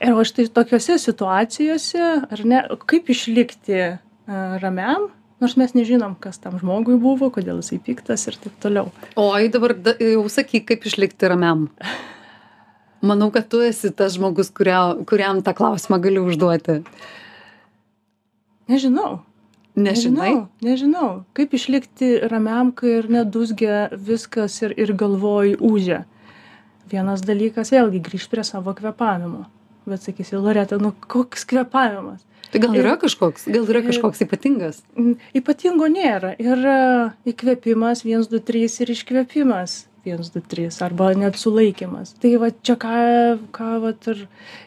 Ir 0.03 0.17
va 0.19 0.27
štai 0.27 0.49
tokiuose 0.55 0.99
situacijose, 1.03 2.11
ar 2.31 2.45
ne, 2.47 2.65
kaip 2.91 3.11
išlikti 3.15 3.79
e, 3.79 3.91
ramiam, 4.63 5.11
nors 5.41 5.57
mes 5.57 5.75
nežinom, 5.77 6.17
kas 6.21 6.41
tam 6.43 6.59
žmogui 6.61 6.99
buvo, 7.01 7.31
kodėl 7.33 7.63
jisai 7.63 7.81
piktas 7.83 8.27
ir 8.29 8.39
taip 8.41 8.57
toliau. 8.63 8.91
oi 9.21 9.49
dabar 9.53 9.77
da, 9.79 9.97
jau 10.03 10.27
sakyk 10.31 10.69
kaip 10.73 10.89
išlikti 10.91 11.31
ramiam 11.31 11.69
manau 13.03 13.31
kad 13.33 13.49
tu 13.49 13.61
esi 13.65 13.91
tas 13.91 14.15
žmogus 14.19 14.51
kurio, 14.53 15.05
kuriam 15.09 15.43
tą 15.43 15.55
klausimą 15.57 16.01
gali 16.01 16.21
užduoti 16.21 16.83
Nežinau. 18.71 19.21
nežinai 19.77 20.31
Nežinau, 20.35 20.49
nežinau. 20.63 21.11
Kaip 21.35 21.55
išlikti 21.57 22.21
ramiam, 22.31 22.73
kai 22.75 22.99
ir 23.01 23.09
nedusgia 23.11 23.89
viskas 23.93 24.61
ir, 24.63 24.75
ir 24.79 24.93
galvoj 24.95 25.57
užia. 25.61 26.05
Vienas 26.91 27.23
dalykas, 27.23 27.71
vėlgi 27.71 28.01
grįžti 28.03 28.31
prie 28.35 28.45
savo 28.45 28.75
kvepavimo. 28.75 29.47
Bet 29.87 30.03
sakysi, 30.05 30.37
Loreta, 30.39 30.79
nu 30.79 30.93
koks 31.07 31.45
kvepavimas? 31.47 32.21
tai 32.51 32.59
gal 32.59 32.75
Ir- 32.75 32.83
yra 32.83 32.97
kažkoks 32.99 33.45
gal 33.47 33.63
yra 33.71 33.79
ir- 33.79 33.87
kažkoks 33.93 34.21
ypatingas 34.27 34.81
Mm, 34.99 35.15
Ypatingo 35.39 35.87
nėra. 35.87 36.35
Yra 36.39 37.15
įkvėpimas 37.25 38.03
1, 38.05 38.27
2, 38.29 38.41
3 38.43 38.81
ir 38.83 38.89
iškvėpimas 38.91 39.87
1, 40.05 40.33
2, 40.35 40.43
3 40.49 40.81
arba 40.87 41.13
net 41.19 41.39
sulaikimas. 41.41 42.15
Tai 42.21 42.33
va 42.43 42.51
čia 42.51 42.77
ką, 42.81 42.97
ką 43.55 43.71
vat 43.85 44.11
ir, 44.13 44.25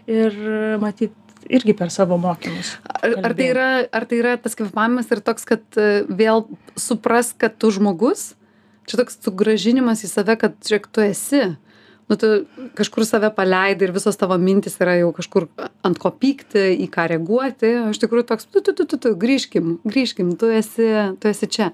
ir 0.09 0.37
matyt 0.81 1.15
irgi 1.49 1.75
per 1.77 1.91
savo 1.91 2.17
mokymus. 2.21 2.77
ar, 3.01 3.17
ar 3.27 3.35
tai 3.35 3.49
yra 3.51 3.67
ar 3.91 4.05
tai 4.07 4.21
yra 4.21 4.37
tas 4.39 4.55
kvėpavimas 4.55 5.11
ir 5.11 5.21
toks 5.25 5.47
kad 5.47 5.63
e, 5.79 6.05
vėl 6.07 6.45
supras 6.79 7.33
kad 7.35 7.57
tu 7.59 7.71
žmogus 7.73 8.33
čia 8.87 8.99
toks 8.99 9.19
sugrąžinimas 9.23 10.03
į 10.05 10.11
save 10.11 10.37
kad 10.39 10.55
žiūrėk 10.63 10.87
tu 10.91 11.03
esi 11.03 11.43
nu 12.11 12.17
tu 12.19 12.31
kažkur 12.77 13.07
save 13.07 13.31
paleidai 13.35 13.87
ir 13.87 13.95
visos 13.95 14.19
tavo 14.19 14.37
mintys 14.39 14.79
yra 14.83 14.97
jau 14.99 15.11
kažkur 15.15 15.47
ant 15.59 15.99
ko 15.99 16.11
pykti 16.15 16.69
į 16.85 16.89
ką 16.93 17.09
reaguoti 17.13 17.75
o 17.83 17.91
iš 17.93 18.01
tikrųjų 18.03 18.27
toks 18.31 18.47
tu 18.47 18.63
tu 18.63 18.75
tu 18.75 18.87
tu 18.87 18.99
tu 18.99 19.15
grįžkim 19.19 19.77
grįžkim 19.87 20.35
tu 20.39 20.51
esi 20.51 20.89
tu 21.19 21.31
esi 21.31 21.51
čia 21.51 21.73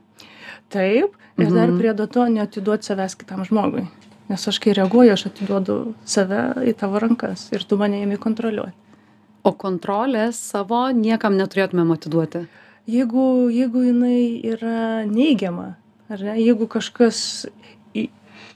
Taip, 0.69 1.15
ir 1.41 1.51
dar 1.51 1.67
Mhm. 1.69 1.79
prie 1.79 1.93
to 2.07 2.25
neatiduoti 2.29 2.83
savęs 2.85 3.15
kitam 3.17 3.43
žmogui. 3.45 3.87
Nes 4.29 4.47
aš 4.47 4.59
kai 4.59 4.73
reaguoju, 4.73 5.11
aš 5.13 5.25
atiduodu 5.25 5.93
save 6.05 6.53
į 6.69 6.73
tavo 6.77 6.99
rankas 6.99 7.51
ir 7.51 7.63
tu 7.63 7.77
mane 7.77 8.01
imi 8.03 8.17
kontroliuoti. 8.17 8.73
o 9.43 9.51
kontrolės 9.53 10.33
savo 10.35 10.91
niekam 10.93 11.37
neturėtumėm 11.37 11.93
atiduoti 11.95 12.47
Jeigu, 12.87 13.49
jeigu 13.49 13.83
jinai 13.85 14.41
yra 14.43 15.05
neigiama, 15.05 15.75
ar 16.09 16.19
ne, 16.19 16.35
jeigu 16.41 16.67
kažkas 16.67 17.45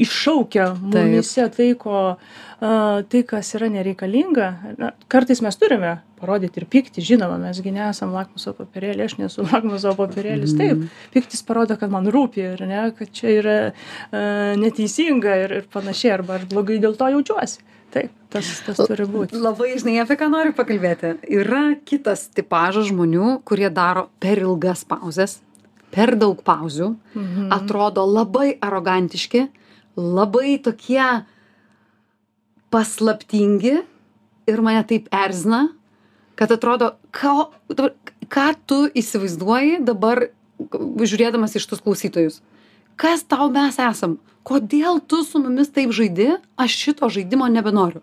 iššaukia 0.01 0.73
mumise 0.81 1.45
tai, 1.53 1.73
ko, 1.79 2.17
tai, 2.59 3.21
kas 3.27 3.53
yra 3.57 3.67
nereikalinga, 3.73 4.47
na, 4.79 4.91
kartais 5.11 5.41
mes 5.43 5.57
turime 5.59 5.99
parodyti 6.23 6.61
ir 6.61 6.65
pykti, 6.71 7.03
žinoma, 7.03 7.35
mesgi 7.41 7.73
nesam 7.75 8.13
lakmuso 8.15 8.53
papirėlė, 8.55 9.09
aš 9.09 9.17
nesu 9.19 9.43
lakmuso 9.51 9.91
papirėlis, 9.99 10.55
taip, 10.57 10.85
piktis 11.13 11.43
parodo, 11.43 11.75
kad 11.77 11.91
man 11.91 12.07
rūpi 12.07 12.45
ir 12.53 12.63
ne, 12.69 12.85
kad 12.97 13.11
čia 13.11 13.35
yra 13.41 13.57
a, 13.69 14.55
neteisinga 14.59 15.37
ir, 15.43 15.57
ir 15.61 15.69
panašiai, 15.73 16.13
arba 16.17 16.39
aš 16.39 16.47
blogai 16.51 16.79
dėl 16.83 16.95
to 16.99 17.11
jaučiuosi. 17.17 17.61
Taip, 17.93 18.09
tas, 18.33 18.47
tas 18.65 18.79
turi 18.89 19.05
būti. 19.05 19.37
Labai 19.37 19.75
žinai, 19.77 19.99
apie 20.01 20.15
ką 20.17 20.25
noriu 20.33 20.53
pakalbėti. 20.57 21.11
Yra 21.29 21.75
kitas 21.85 22.23
tipažas 22.33 22.87
žmonių, 22.89 23.43
kurie 23.45 23.69
daro 23.69 24.07
per 24.23 24.41
ilgas 24.41 24.81
pauzes, 24.89 25.35
per 25.93 26.15
daug 26.17 26.39
pauzių, 26.41 26.95
Mhm. 27.13 27.51
atrodo 27.53 28.01
labai 28.09 28.55
arogantiški, 28.57 29.43
labai 29.97 30.57
tokie 30.63 31.23
paslaptingi 32.73 33.75
ir 34.49 34.61
mane 34.65 34.83
taip 34.89 35.09
erzina, 35.13 35.67
kad 36.35 36.51
atrodo, 36.51 36.95
ką, 37.13 37.51
dabar, 37.69 37.93
ką 38.27 38.47
tu 38.67 38.79
įsivaizduoji 38.97 39.83
dabar, 39.85 40.27
žiūrėdamas 40.73 41.57
iš 41.59 41.67
tus 41.69 41.83
klausytojus. 41.83 42.41
Kas 42.97 43.25
tau 43.25 43.49
mes 43.53 43.77
esam? 43.81 44.17
Kodėl 44.43 44.99
tu 45.07 45.21
su 45.23 45.39
mumis 45.41 45.71
taip 45.73 45.93
žaidi? 45.95 46.33
Aš 46.59 46.75
šito 46.81 47.09
žaidimo 47.09 47.47
nebenoriu. 47.49 48.01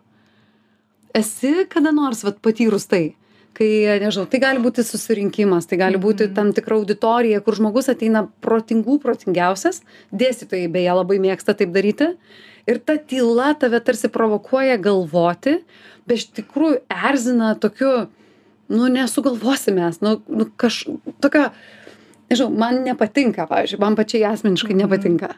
Esi 1.14 1.66
kada 1.70 1.92
nors 1.92 2.22
vat, 2.24 2.38
patyrus 2.42 2.86
tai, 2.90 3.16
kai, 3.56 3.98
nežinau, 4.02 4.26
tai 4.30 4.40
gali 4.42 4.62
būti 4.62 4.84
susirinkimas, 4.86 5.66
tai 5.68 5.80
gali 5.80 6.00
būti 6.00 6.30
tam 6.36 6.52
tikra 6.56 6.78
auditorija, 6.78 7.42
kur 7.44 7.56
žmogus 7.58 7.90
ateina 7.92 8.24
protingų, 8.44 9.00
protingiausias, 9.02 9.82
dėstytojai 10.14 10.70
beje 10.72 10.94
labai 10.96 11.18
mėgsta 11.22 11.56
taip 11.58 11.74
daryti, 11.74 12.12
ir 12.70 12.80
ta 12.84 12.96
tyla 12.96 13.52
tave 13.58 13.82
tarsi 13.84 14.10
provokuoja 14.12 14.78
galvoti, 14.82 15.58
bet 16.06 16.22
iš 16.22 16.30
tikrųjų 16.38 16.80
erzina 17.10 17.52
tokiu, 17.60 18.08
nu 18.70 18.88
nesugalvosi 18.92 19.74
mes, 19.76 20.00
nu, 20.04 20.18
nu 20.30 20.48
kaž, 20.60 20.84
tokio, 21.22 21.48
nežinau, 22.30 22.50
man 22.62 22.82
nepatinka, 22.86 23.48
pavyzdžiui, 23.50 23.82
man 23.82 23.98
pačiai 23.98 24.28
asmeniškai 24.30 24.78
nepatinka. 24.78 25.34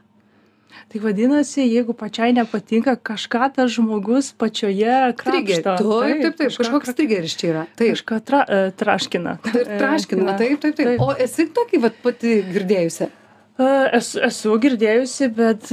Tai 0.93 1.02
vadinasi, 1.05 1.64
jeigu 1.64 1.95
pačiai 1.97 2.35
nepatinka, 2.37 2.97
kažką 2.97 3.49
tas 3.57 3.73
žmogus 3.75 4.33
pačioje 4.38 5.14
krapšto. 5.21 5.79
Taip, 5.79 6.23
taip, 6.26 6.37
taip, 6.41 6.52
kažkoks 6.61 6.95
trigeris 6.99 7.38
čia 7.38 7.50
yra. 7.52 7.64
Taip. 7.79 7.97
Kažką 7.97 8.21
tra, 8.26 8.45
e, 8.47 8.61
traškina. 8.76 9.38
Ir 9.52 9.75
traškina, 9.79 10.31
Na, 10.33 10.37
taip, 10.38 10.61
taip, 10.62 10.79
taip. 10.79 11.02
O 11.02 11.12
esi 11.17 11.49
tokį 11.52 11.83
vat 11.87 11.99
pati 12.05 12.41
girdėjusi? 12.52 13.12
E, 13.61 13.69
Esu, 13.99 14.21
esu 14.25 14.55
girdėjusi, 14.62 15.29
bet 15.37 15.69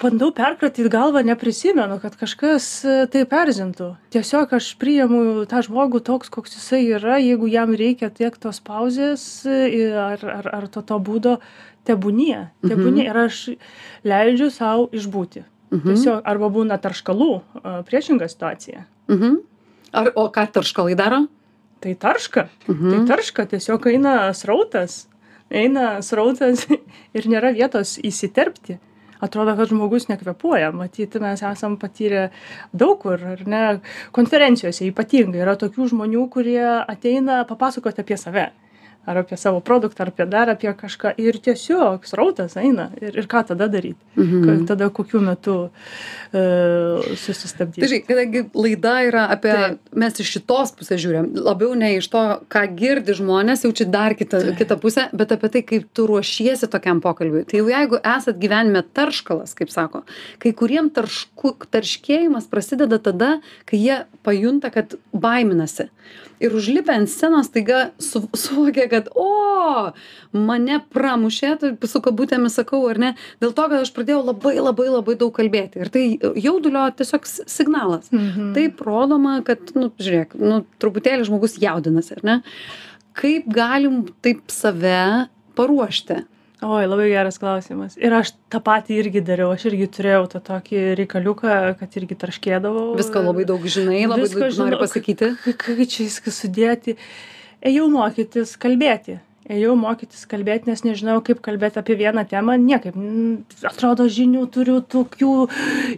bandau 0.00 0.28
perkratyti 0.36 0.90
galvą, 0.92 1.22
neprisimenu, 1.24 1.96
kad 2.02 2.16
kažkas 2.20 2.66
e, 2.84 2.96
taip 3.12 3.32
erzintų. 3.32 3.94
Tiesiog 4.12 4.52
aš 4.58 4.74
priimu 4.80 5.46
tą 5.48 5.62
žmogų 5.64 6.02
toks, 6.04 6.28
koks 6.34 6.58
jisai 6.58 6.82
yra, 6.98 7.16
jeigu 7.22 7.48
jam 7.48 7.72
reikia 7.72 8.12
tiek 8.12 8.36
tos 8.40 8.60
pauzės 8.64 9.24
e, 9.48 9.88
ar, 9.96 10.26
ar, 10.40 10.50
ar 10.60 10.68
to, 10.68 10.84
to 10.84 11.00
būdo, 11.00 11.38
tebūnie. 11.86 12.48
tebūnie. 12.64 13.06
Ir 13.08 13.18
aš 13.26 13.40
leidžiu 14.06 14.50
savo 14.52 14.88
išbūti. 14.92 15.44
Mhm. 15.74 15.88
Tiesiog 15.88 16.22
arba 16.28 16.50
būna 16.52 16.78
tarškalų 16.78 17.32
priešinga 17.88 18.28
situacija. 18.30 18.86
Mhm. 19.10 19.40
Ar, 19.94 20.12
o 20.18 20.28
ką 20.34 20.46
tarškalai 20.52 20.96
daro? 20.98 21.24
Tai 21.80 21.94
tarška. 21.94 22.48
Mhm. 22.68 22.90
Tai 22.90 23.00
tarška, 23.12 23.46
tiesiog 23.54 23.86
eina 23.92 24.32
srautas. 24.34 25.04
Eina 25.50 26.00
srautas 26.02 26.66
ir 27.16 27.30
nėra 27.30 27.54
vietos 27.54 27.98
įsiterpti. 27.98 28.78
atrodo 29.24 29.54
kad 29.56 29.70
žmogus 29.70 30.08
nekvėpuoja 30.10 30.72
matyt 30.74 31.14
mes 31.22 31.42
esam 31.48 31.78
patyrę 31.80 32.26
daug 32.76 32.98
kur 33.00 33.20
ar 33.34 33.44
ne 33.48 33.62
konferencijose 34.12 34.84
ypatingai 34.90 35.40
yra 35.40 35.54
tokių 35.56 35.88
žmonių 35.94 36.26
kurie 36.34 36.64
ateina 36.64 37.44
papasakot 37.48 37.98
apie 38.02 38.18
save 38.20 38.50
ar 39.06 39.22
apie 39.22 39.38
savo 39.38 39.62
produktą 39.64 40.06
ar 40.06 40.12
apie 40.14 40.26
dar 40.26 40.50
apie 40.50 40.72
kažką 40.74 41.14
ir 41.22 41.38
tiesiog 41.38 42.08
srautas 42.08 42.58
eina 42.58 42.90
ir 43.00 43.14
ir 43.14 43.30
ką 43.30 43.46
tada 43.52 43.68
daryt 43.70 43.96
ka 44.16 44.58
tada 44.74 44.90
kokiu 44.90 45.22
metu 45.22 45.56
e, 46.32 46.44
susistabdyt 47.14 47.84
Tai 47.84 47.90
žinai, 47.90 48.04
kadangi 48.06 48.42
laida 48.56 48.94
yra 49.04 49.24
apie, 49.34 49.52
Taip. 49.52 49.80
mes 50.00 50.20
iš 50.22 50.30
šitos 50.36 50.72
pusės 50.78 51.02
žiūrim, 51.02 51.26
labiau 51.36 51.74
ne 51.76 51.90
iš 51.98 52.08
to, 52.12 52.22
ką 52.52 52.62
girdi 52.78 53.16
žmonės, 53.18 53.66
jau 53.66 53.72
čia 53.76 53.86
dar 53.90 54.14
kita, 54.16 54.40
kita 54.58 54.78
pusė, 54.80 55.08
bet 55.12 55.34
apie 55.36 55.50
tai, 55.52 55.64
kaip 55.68 55.88
tu 55.92 56.06
ruošiesi 56.08 56.68
tokiam 56.72 57.02
pokalbiui. 57.04 57.44
Tai 57.50 57.60
jau 57.60 57.68
jeigu 57.68 58.00
esat 58.00 58.40
gyvenime 58.40 58.84
tarškalas, 58.96 59.52
kaip 59.58 59.72
sako, 59.74 60.04
kai 60.42 60.54
kuriem 60.56 60.88
taršku, 60.94 61.56
tarškėjimas 61.74 62.48
prasideda 62.52 63.00
tada, 63.02 63.34
kai 63.68 63.82
jie 63.82 64.00
pajunta, 64.24 64.72
kad 64.74 64.96
baiminasi. 65.12 65.90
Ir 66.42 66.56
užlipę 66.56 66.92
ant 66.92 67.08
scenos 67.08 67.52
taiga 67.54 67.90
su, 68.02 68.24
suvokia, 68.36 68.88
kad, 68.94 69.10
o, 69.18 69.92
mane 70.32 70.80
pramušė, 70.94 71.52
tai 71.60 71.90
su 71.90 72.02
kabutėmis 72.04 72.56
sakau, 72.60 72.80
ar 72.90 73.02
ne, 73.02 73.12
dėl 73.42 73.54
to, 73.56 73.68
kad 73.68 73.82
aš 73.82 73.92
pradėjau 73.96 74.22
labai 74.22 74.56
labai 74.60 74.88
labai 74.88 75.18
daug 75.20 75.34
kalbėti. 75.36 75.82
Ir 75.84 75.92
tai 75.94 76.06
jaudulio 76.40 76.86
tiesiog 76.96 77.28
signalas. 77.28 78.10
Mhm. 78.14 78.52
Taip 78.56 78.82
rodoma, 78.86 79.40
kad, 79.46 79.74
nu, 79.78 79.90
žiūrėk, 80.00 80.38
nu, 80.40 80.62
truputėlį 80.82 81.28
žmogus 81.30 81.58
jaudinasi, 81.62 82.18
ar 82.18 82.28
ne? 82.30 82.38
Kaip 83.14 83.50
galim 83.54 84.04
taip 84.24 84.46
save 84.50 85.28
paruošti? 85.58 86.24
Oi, 86.64 86.86
labai 86.88 87.10
geras 87.10 87.36
klausimas. 87.40 87.96
Ir 88.00 88.14
aš 88.16 88.32
tą 88.52 88.60
patį 88.64 88.96
irgi 89.02 89.20
dariau. 89.26 89.50
Aš 89.52 89.66
irgi 89.68 89.88
turėjau 89.98 90.24
tą 90.32 90.40
tokį 90.46 90.80
reikaliuką, 91.00 91.56
kad 91.80 91.96
irgi 92.00 92.16
traškėdavau. 92.22 92.94
Viską 92.96 93.20
labai 93.26 93.44
daug 93.48 93.66
žinai, 93.68 94.04
labai 94.08 94.30
daug 94.32 94.54
žinau, 94.54 94.78
pasakyti. 94.80 95.34
Kaip 95.44 95.82
čia 95.82 96.06
viską 96.06 96.32
sudėti. 96.32 96.96
Ėjau 97.64 97.86
mokytis 97.88 98.58
kalbėti. 98.60 99.20
Ėjau 99.44 99.74
mokytis 99.76 100.22
kalbėti, 100.24 100.70
nes 100.70 100.80
nežinau, 100.86 101.18
kaip 101.24 101.42
kalbėti 101.44 101.76
apie 101.76 101.98
vieną 102.00 102.22
temą. 102.28 102.54
Niekaip. 102.60 102.94
Atrodo, 103.68 104.06
žinių 104.08 104.46
turiu 104.52 104.78
tokių 104.80 105.32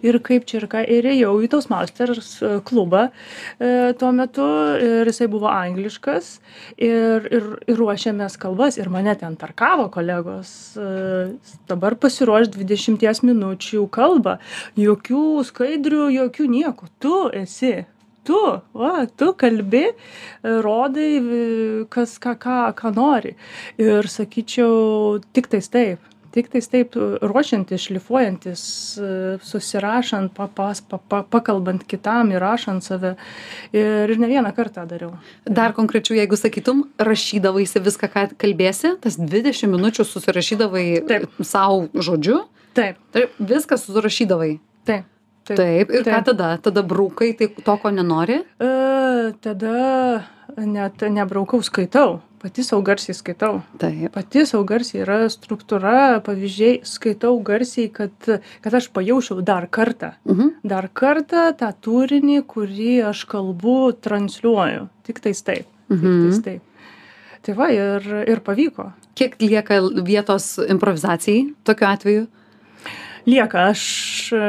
ir 0.02 0.18
kaip 0.26 0.48
čia 0.50 0.58
ir 0.58 0.66
ką. 0.72 0.82
Ir 0.96 1.06
ėjau 1.12 1.36
į 1.46 1.50
Toastmasters 1.52 2.32
e, 2.42 2.50
klubą 2.66 3.04
e, 3.06 3.94
tuo 3.98 4.10
metu 4.14 4.46
ir 4.82 5.06
jisai 5.06 5.30
buvo 5.30 5.46
angliškas 5.52 6.32
ir, 6.74 7.30
ir, 7.30 7.48
ir 7.70 7.78
ruošėmės 7.78 8.34
kalbas 8.42 8.80
ir 8.82 8.90
mane 8.90 9.14
ten 9.18 9.38
tarkavo 9.38 9.86
kolegos. 9.94 10.74
E, 10.74 10.90
dabar 11.70 11.94
pasiruoš 12.02 12.50
20 12.56 13.26
minučių 13.30 13.86
kalbą. 13.94 14.40
Jokių 14.74 15.26
skaidrių, 15.46 16.08
jokių 16.18 16.50
nieko. 16.50 16.90
Tu 16.98 17.14
esi 17.46 17.76
tu 18.26 18.40
va 18.76 19.06
tu 19.16 19.32
kalbi 19.38 19.84
e, 19.86 19.94
rodai 20.66 21.12
v- 21.22 21.86
kas 21.92 22.18
ką 22.22 22.36
ką 22.42 22.58
ką 22.76 22.92
nori. 22.96 23.36
Ir 23.80 24.10
sakyčiau 24.10 25.22
tiktais 25.32 25.70
taip 25.72 26.02
tiktais 26.36 26.68
taip 26.68 26.96
ruošiantis 27.24 27.86
šlifuojantis 27.86 28.62
e, 29.00 29.08
susirašant 29.44 30.34
papas 30.36 30.82
pa, 30.84 30.98
pa, 31.00 31.22
pakalbant 31.24 31.84
kitam 31.88 32.34
įrašant 32.34 32.84
save. 32.84 33.14
Ir, 33.72 34.12
ne 34.20 34.28
vieną 34.30 34.52
kartą 34.56 34.84
dariau. 34.88 35.14
Dar 35.48 35.74
konkrečiau, 35.76 36.18
jeigu 36.18 36.38
sakytum, 36.38 36.84
rašydavaisi 37.00 37.82
viską, 37.88 38.12
ką 38.12 38.26
kalbėsi, 38.40 38.96
tas 39.02 39.18
20 39.20 39.72
minučių 39.72 40.06
susirašydavai 40.12 40.86
savo 41.40 41.86
žodžiu, 41.94 42.42
taip. 42.76 43.00
taip, 43.16 43.36
viską 43.40 43.80
susirašydavai. 43.80 44.56
taip 44.88 45.15
Taip, 45.46 45.56
taip. 45.58 45.90
ir 45.90 46.02
ką 46.02 46.10
Taip. 46.10 46.24
tada? 46.30 46.48
Tada 46.62 46.82
brūkai 46.82 47.32
tai 47.38 47.48
to, 47.62 47.76
ko 47.82 47.90
nenori? 47.94 48.40
E, 48.60 48.70
tada 49.40 50.24
net 50.56 51.02
nebraukau 51.02 51.60
skaitau 51.62 52.20
pati 52.40 52.62
sau 52.62 52.80
garsiai 52.82 53.14
skaitau 53.16 53.62
Taip. 53.80 54.12
pati 54.14 54.44
sau 54.46 54.62
garsiai 54.64 55.02
yra 55.04 55.16
struktūra 55.32 56.20
pavyzdžiai 56.26 56.80
skaitau 56.86 57.38
garsiai 57.42 57.88
kad 57.92 58.12
kad 58.62 58.74
aš 58.78 58.88
pajausčiau 58.94 59.42
dar 59.44 59.66
kartą 59.68 60.12
Mhm. 60.24 60.50
dar 60.64 60.88
kartą 60.88 61.52
tą 61.58 61.72
turinį 61.82 62.42
kurį 62.46 62.92
aš 63.10 63.24
kalbu 63.26 63.92
transliuoju 64.00 64.88
tiktais 65.06 65.42
taip 65.42 65.66
tiktais 65.90 66.38
Mhm. 66.38 66.42
taip 66.42 66.62
tai 67.42 67.52
va 67.54 67.70
ir 67.70 68.02
ir 68.28 68.40
pavyko 68.40 68.92
Kiek 69.16 69.36
lieka 69.40 69.80
vietos 70.04 70.58
improvizacijai 70.68 71.54
tokiu 71.64 71.86
atveju? 71.88 72.26
Lieka 73.26 73.68
aš 73.72 73.82
e, 74.32 74.40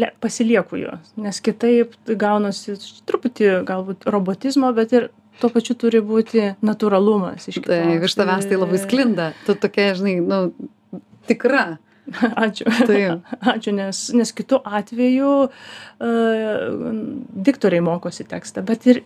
le, 0.00 0.10
pasilieku 0.22 0.80
juos 0.80 1.12
nes 1.16 1.40
kitaip 1.44 1.94
gaunasi 2.18 2.74
truputį 3.08 3.52
galbūt 3.68 4.06
robotizmo 4.10 4.72
bet 4.76 4.92
ir 4.98 5.08
tuo 5.40 5.50
pačiu 5.50 5.74
turi 5.78 6.02
būti 6.04 6.52
natūralumas 6.62 7.48
iš 7.50 7.62
Tai 7.64 7.78
kitos. 7.80 8.10
iš 8.10 8.18
tavęs 8.18 8.46
tai 8.50 8.58
labai 8.60 8.78
E, 8.78 8.82
sklinda. 8.84 9.30
Tu 9.46 9.54
tokia, 9.58 9.94
žinai, 9.98 10.18
nu, 10.22 10.42
tikra. 11.26 11.78
Ačiū. 12.44 12.66
Taip. 12.86 13.26
Ačiū, 13.54 13.72
nes, 13.74 14.02
nes 14.14 14.32
kitu 14.36 14.58
atveju 14.62 15.32
uh, 15.46 15.50
diktoriai 17.48 17.82
mokosi 17.86 18.26
tekstą, 18.28 18.62
bet 18.66 18.86
ir 18.90 19.02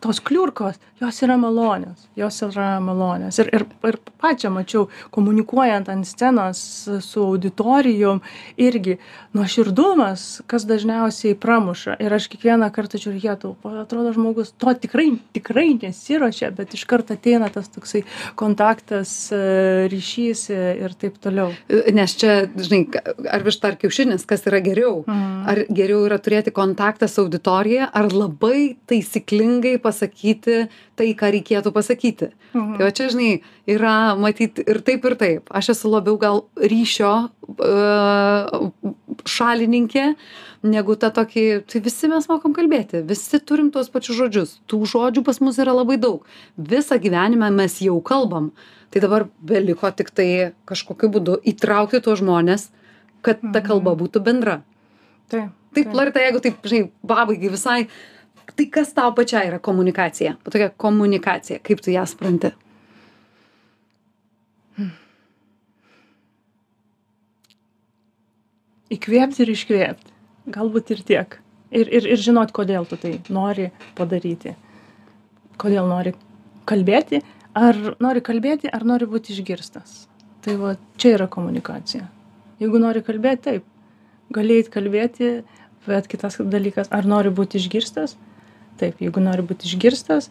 tos 0.00 0.20
kliurkos, 0.20 0.76
jos 1.00 1.22
yra 1.22 1.36
malonios, 1.36 2.06
jos 2.16 2.40
yra 2.46 2.76
malonios. 2.80 3.38
Ir, 3.42 3.50
ir, 3.52 3.64
ir 3.88 3.98
pačią 4.20 4.50
mačiau, 4.54 4.86
komunikuojant 5.14 5.88
ant 5.92 6.08
scenos 6.08 6.60
su 7.04 7.24
auditorijom, 7.24 8.22
irgi 8.60 8.96
nuoširdumas, 9.36 10.24
kas 10.48 10.64
dažniausiai 10.68 11.36
pramuša. 11.40 11.98
Ir 12.00 12.16
aš 12.16 12.28
kiekvieną 12.32 12.70
kartą 12.74 13.00
žiūrėtų, 13.02 13.52
atrodo, 13.82 14.12
žmogus 14.16 14.52
to 14.56 14.72
tikrai, 14.86 15.10
tikrai 15.36 15.68
nesiuošia, 15.82 16.50
bet 16.56 16.76
iš 16.76 16.86
karto 16.88 17.16
ateina 17.16 17.50
tas 17.52 17.68
toksai 17.72 18.04
kontaktas, 18.38 19.12
e, 19.32 19.88
ryšys 19.92 20.46
e, 20.54 20.60
ir 20.86 20.96
taip 20.96 21.20
toliau. 21.22 21.52
Nes 21.96 22.16
čia, 22.16 22.38
žinai, 22.56 22.84
ar 23.32 23.44
višta 23.46 23.72
ar 23.72 23.80
kiaušinis, 23.80 24.24
kas 24.28 24.46
yra 24.48 24.62
geriau? 24.64 25.02
Mm. 25.04 25.36
Ar 25.50 25.62
geriau 25.68 26.04
yra 26.08 26.18
turėti 26.22 26.54
kontaktą 26.56 27.08
su 27.10 27.26
auditorija, 27.26 27.90
ar 27.92 28.08
labai 28.12 28.76
taisyklingai 28.88 29.76
pasakyti 29.86 30.66
tai, 30.98 31.08
ką 31.18 31.30
reikėtų 31.36 31.72
pasakyti. 31.74 32.32
Mhm. 32.52 32.74
Tai 32.76 32.88
va 32.88 32.92
čia, 32.94 33.08
žinai, 33.12 33.30
yra 33.70 33.94
matyti 34.18 34.64
ir 34.66 34.82
taip, 34.86 35.06
ir 35.06 35.16
taip. 35.20 35.54
Aš 35.54 35.72
esu 35.76 35.92
labiau 35.92 36.18
gal 36.20 36.44
ryšio 36.58 37.12
uh, 37.30 38.70
šalininkė, 39.26 40.06
negu 40.66 40.96
ta 41.00 41.10
tokį, 41.14 41.46
tai 41.70 41.82
visi 41.84 42.10
mes 42.10 42.26
mokam 42.30 42.54
kalbėti, 42.56 43.02
visi 43.06 43.40
turim 43.40 43.70
tuos 43.74 43.90
pačius 43.92 44.20
žodžius. 44.20 44.56
Tų 44.70 44.82
žodžių 44.92 45.24
pas 45.26 45.40
mus 45.44 45.60
yra 45.62 45.74
labai 45.76 45.98
daug. 46.02 46.26
Visą 46.56 46.98
gyvenimą 47.02 47.52
mes 47.54 47.78
jau 47.84 48.00
kalbam. 48.04 48.52
Tai 48.90 49.02
dabar 49.02 49.26
beliko 49.42 49.90
tik 49.92 50.12
tai 50.14 50.28
kažkokiu 50.68 51.10
būdu 51.12 51.40
įtraukti 51.52 52.00
tuos 52.04 52.22
žmonės, 52.22 52.70
kad 53.26 53.42
ta 53.52 53.62
kalba 53.64 53.96
būtų 53.98 54.22
bendra. 54.24 54.60
Taip. 55.32 55.54
Taip, 55.76 55.90
Larita, 55.92 56.22
jeigu 56.24 56.40
taip, 56.40 56.62
žinai, 56.64 56.86
pabaigai 57.04 57.50
visai, 57.52 57.80
tai 58.54 58.68
kas 58.70 58.92
tau 58.96 59.12
pačiai 59.16 59.48
yra 59.50 59.58
komunikacija? 59.62 60.36
Tokia 60.44 60.70
komunikacija, 60.76 61.58
kaip 61.66 61.82
tu 61.82 61.94
ją 61.94 62.04
supranti? 62.08 62.52
Įkvėpti 68.96 69.42
ir 69.42 69.50
iškvėpti. 69.50 70.12
Galbūt 70.54 70.92
ir 70.94 71.02
tiek. 71.06 71.40
Ir, 71.74 71.88
ir, 71.90 72.06
ir 72.14 72.20
žinot, 72.22 72.52
kodėl 72.54 72.86
tu 72.86 72.98
tai 73.00 73.16
nori 73.32 73.72
padaryti. 73.98 74.54
Kodėl 75.58 75.88
nori 75.90 76.14
kalbėti. 76.70 77.24
Ar 77.56 77.74
nori 78.04 78.20
kalbėti, 78.22 78.70
ar 78.70 78.84
nori 78.86 79.08
būti 79.10 79.32
išgirstas. 79.34 80.04
Tai 80.44 80.54
va, 80.60 80.74
čia 81.00 81.16
yra 81.16 81.26
komunikacija. 81.26 82.04
Jeigu 82.60 82.78
nori 82.78 83.02
kalbėti, 83.02 83.42
taip. 83.48 83.64
Galėjai 84.36 84.68
kalbėti, 84.74 85.30
bet 85.86 86.06
kitas 86.10 86.38
dalykas, 86.38 86.90
ar 86.94 87.08
nori 87.08 87.32
būti 87.34 87.58
išgirstas. 87.58 88.14
Taip, 88.80 89.00
jeigu 89.00 89.22
nori 89.24 89.44
būti 89.46 89.68
išgirstas, 89.70 90.28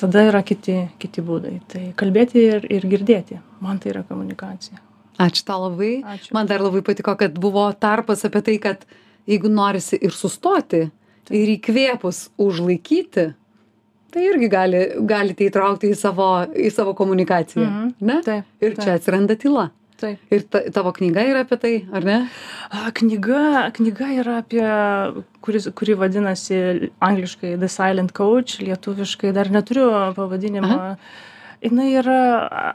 tada 0.00 0.22
yra 0.28 0.42
kiti, 0.46 0.76
kiti 1.02 1.24
būdai. 1.24 1.56
Tai 1.70 1.82
kalbėti 1.98 2.44
ir, 2.46 2.66
ir 2.70 2.86
girdėti. 2.90 3.40
Man 3.60 3.80
tai 3.82 3.92
yra 3.94 4.04
komunikacija. 4.08 4.78
Ačiū 5.20 5.44
tau 5.44 5.66
labai. 5.66 5.98
Ačiū. 6.14 6.32
Man 6.36 6.48
dar 6.48 6.62
labai 6.64 6.80
patiko, 6.86 7.12
kad 7.20 7.34
buvo 7.36 7.66
tarpas 7.76 8.24
apie 8.24 8.40
tai, 8.46 8.56
kad 8.62 8.86
jeigu 9.28 9.50
norisi 9.52 9.98
ir 10.00 10.14
sustoti, 10.16 10.86
ir 11.30 11.52
įkvėpus 11.58 12.30
užlaikyti, 12.40 13.26
tai 14.10 14.24
irgi 14.26 14.48
gali, 14.50 14.80
galite 15.06 15.46
įtraukti 15.46 15.90
į 15.92 15.98
savo, 15.98 16.30
į 16.50 16.70
savo 16.74 16.94
komunikaciją. 16.98 17.66
Mhm. 17.66 17.92
Ne? 18.00 18.16
Taip, 18.26 18.48
Ir 18.60 18.74
taip. 18.74 18.84
čia 18.86 18.96
atsiranda 18.98 19.36
tyla. 19.38 19.68
Taip. 20.00 20.20
Ir 20.32 20.46
ta, 20.48 20.62
tavo 20.72 20.92
knyga 20.96 21.24
yra 21.28 21.42
apie 21.44 21.58
tai, 21.60 21.72
ar 21.92 22.06
ne? 22.06 22.18
Knyga, 22.96 23.42
knyga 23.76 24.08
yra 24.22 24.38
apie, 24.40 24.64
kuris, 25.44 25.68
kuri 25.76 25.96
vadinasi 26.00 26.60
angliškai 27.04 27.56
The 27.60 27.68
Silent 27.68 28.14
Coach, 28.16 28.62
lietuviškai 28.64 29.34
dar 29.36 29.52
neturiu 29.52 29.90
pavadinimo. 30.16 30.96
Jis 31.60 31.76
yra 32.00 32.20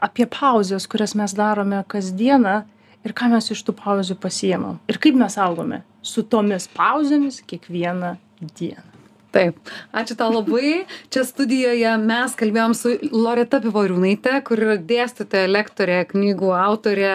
apie 0.06 0.28
pauzes, 0.30 0.86
kurias 0.86 1.16
mes 1.18 1.34
darome 1.34 1.82
kasdieną 1.90 2.60
ir 3.06 3.14
ką 3.14 3.30
mes 3.34 3.50
iš 3.54 3.62
tų 3.66 3.74
pauzių 3.78 4.18
pasiemam 4.22 4.80
ir 4.90 4.98
kaip 5.02 5.18
mes 5.18 5.38
augome 5.42 5.82
su 6.02 6.26
tomis 6.34 6.68
pauzėmis 6.74 7.42
kiekvieną 7.50 8.16
dieną 8.58 8.95
Taip, 9.36 9.58
ačiū 9.92 10.14
tau 10.16 10.30
labai. 10.32 10.86
Čia 11.12 11.26
studijoje 11.28 11.90
mes 12.00 12.36
kalbėjom 12.40 12.74
su 12.76 12.94
Loreta 13.12 13.60
Pivoriūnaitė, 13.60 14.38
kur 14.46 14.62
yra 14.64 14.76
dėstytoja, 14.80 15.50
lektorė, 15.50 15.98
knygų 16.08 16.52
autorė 16.56 17.10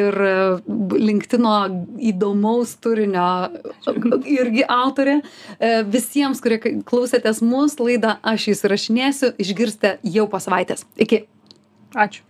ir 0.00 0.16
linktino 0.96 1.56
įdomaus 2.12 2.72
turinio 2.80 3.26
irgi 4.38 4.64
autorė. 4.64 5.18
E, 5.20 5.74
visiems, 5.84 6.40
kurie 6.44 6.60
klausėtės 6.88 7.42
mūsų 7.44 7.90
laidą, 7.90 8.16
aš 8.24 8.48
įsirašinėsiu, 8.54 9.34
išgirsite 9.42 9.98
jau 10.16 10.24
po 10.32 10.40
savaitės. 10.40 10.88
Iki. 10.96 11.26
Ačiū. 11.92 12.24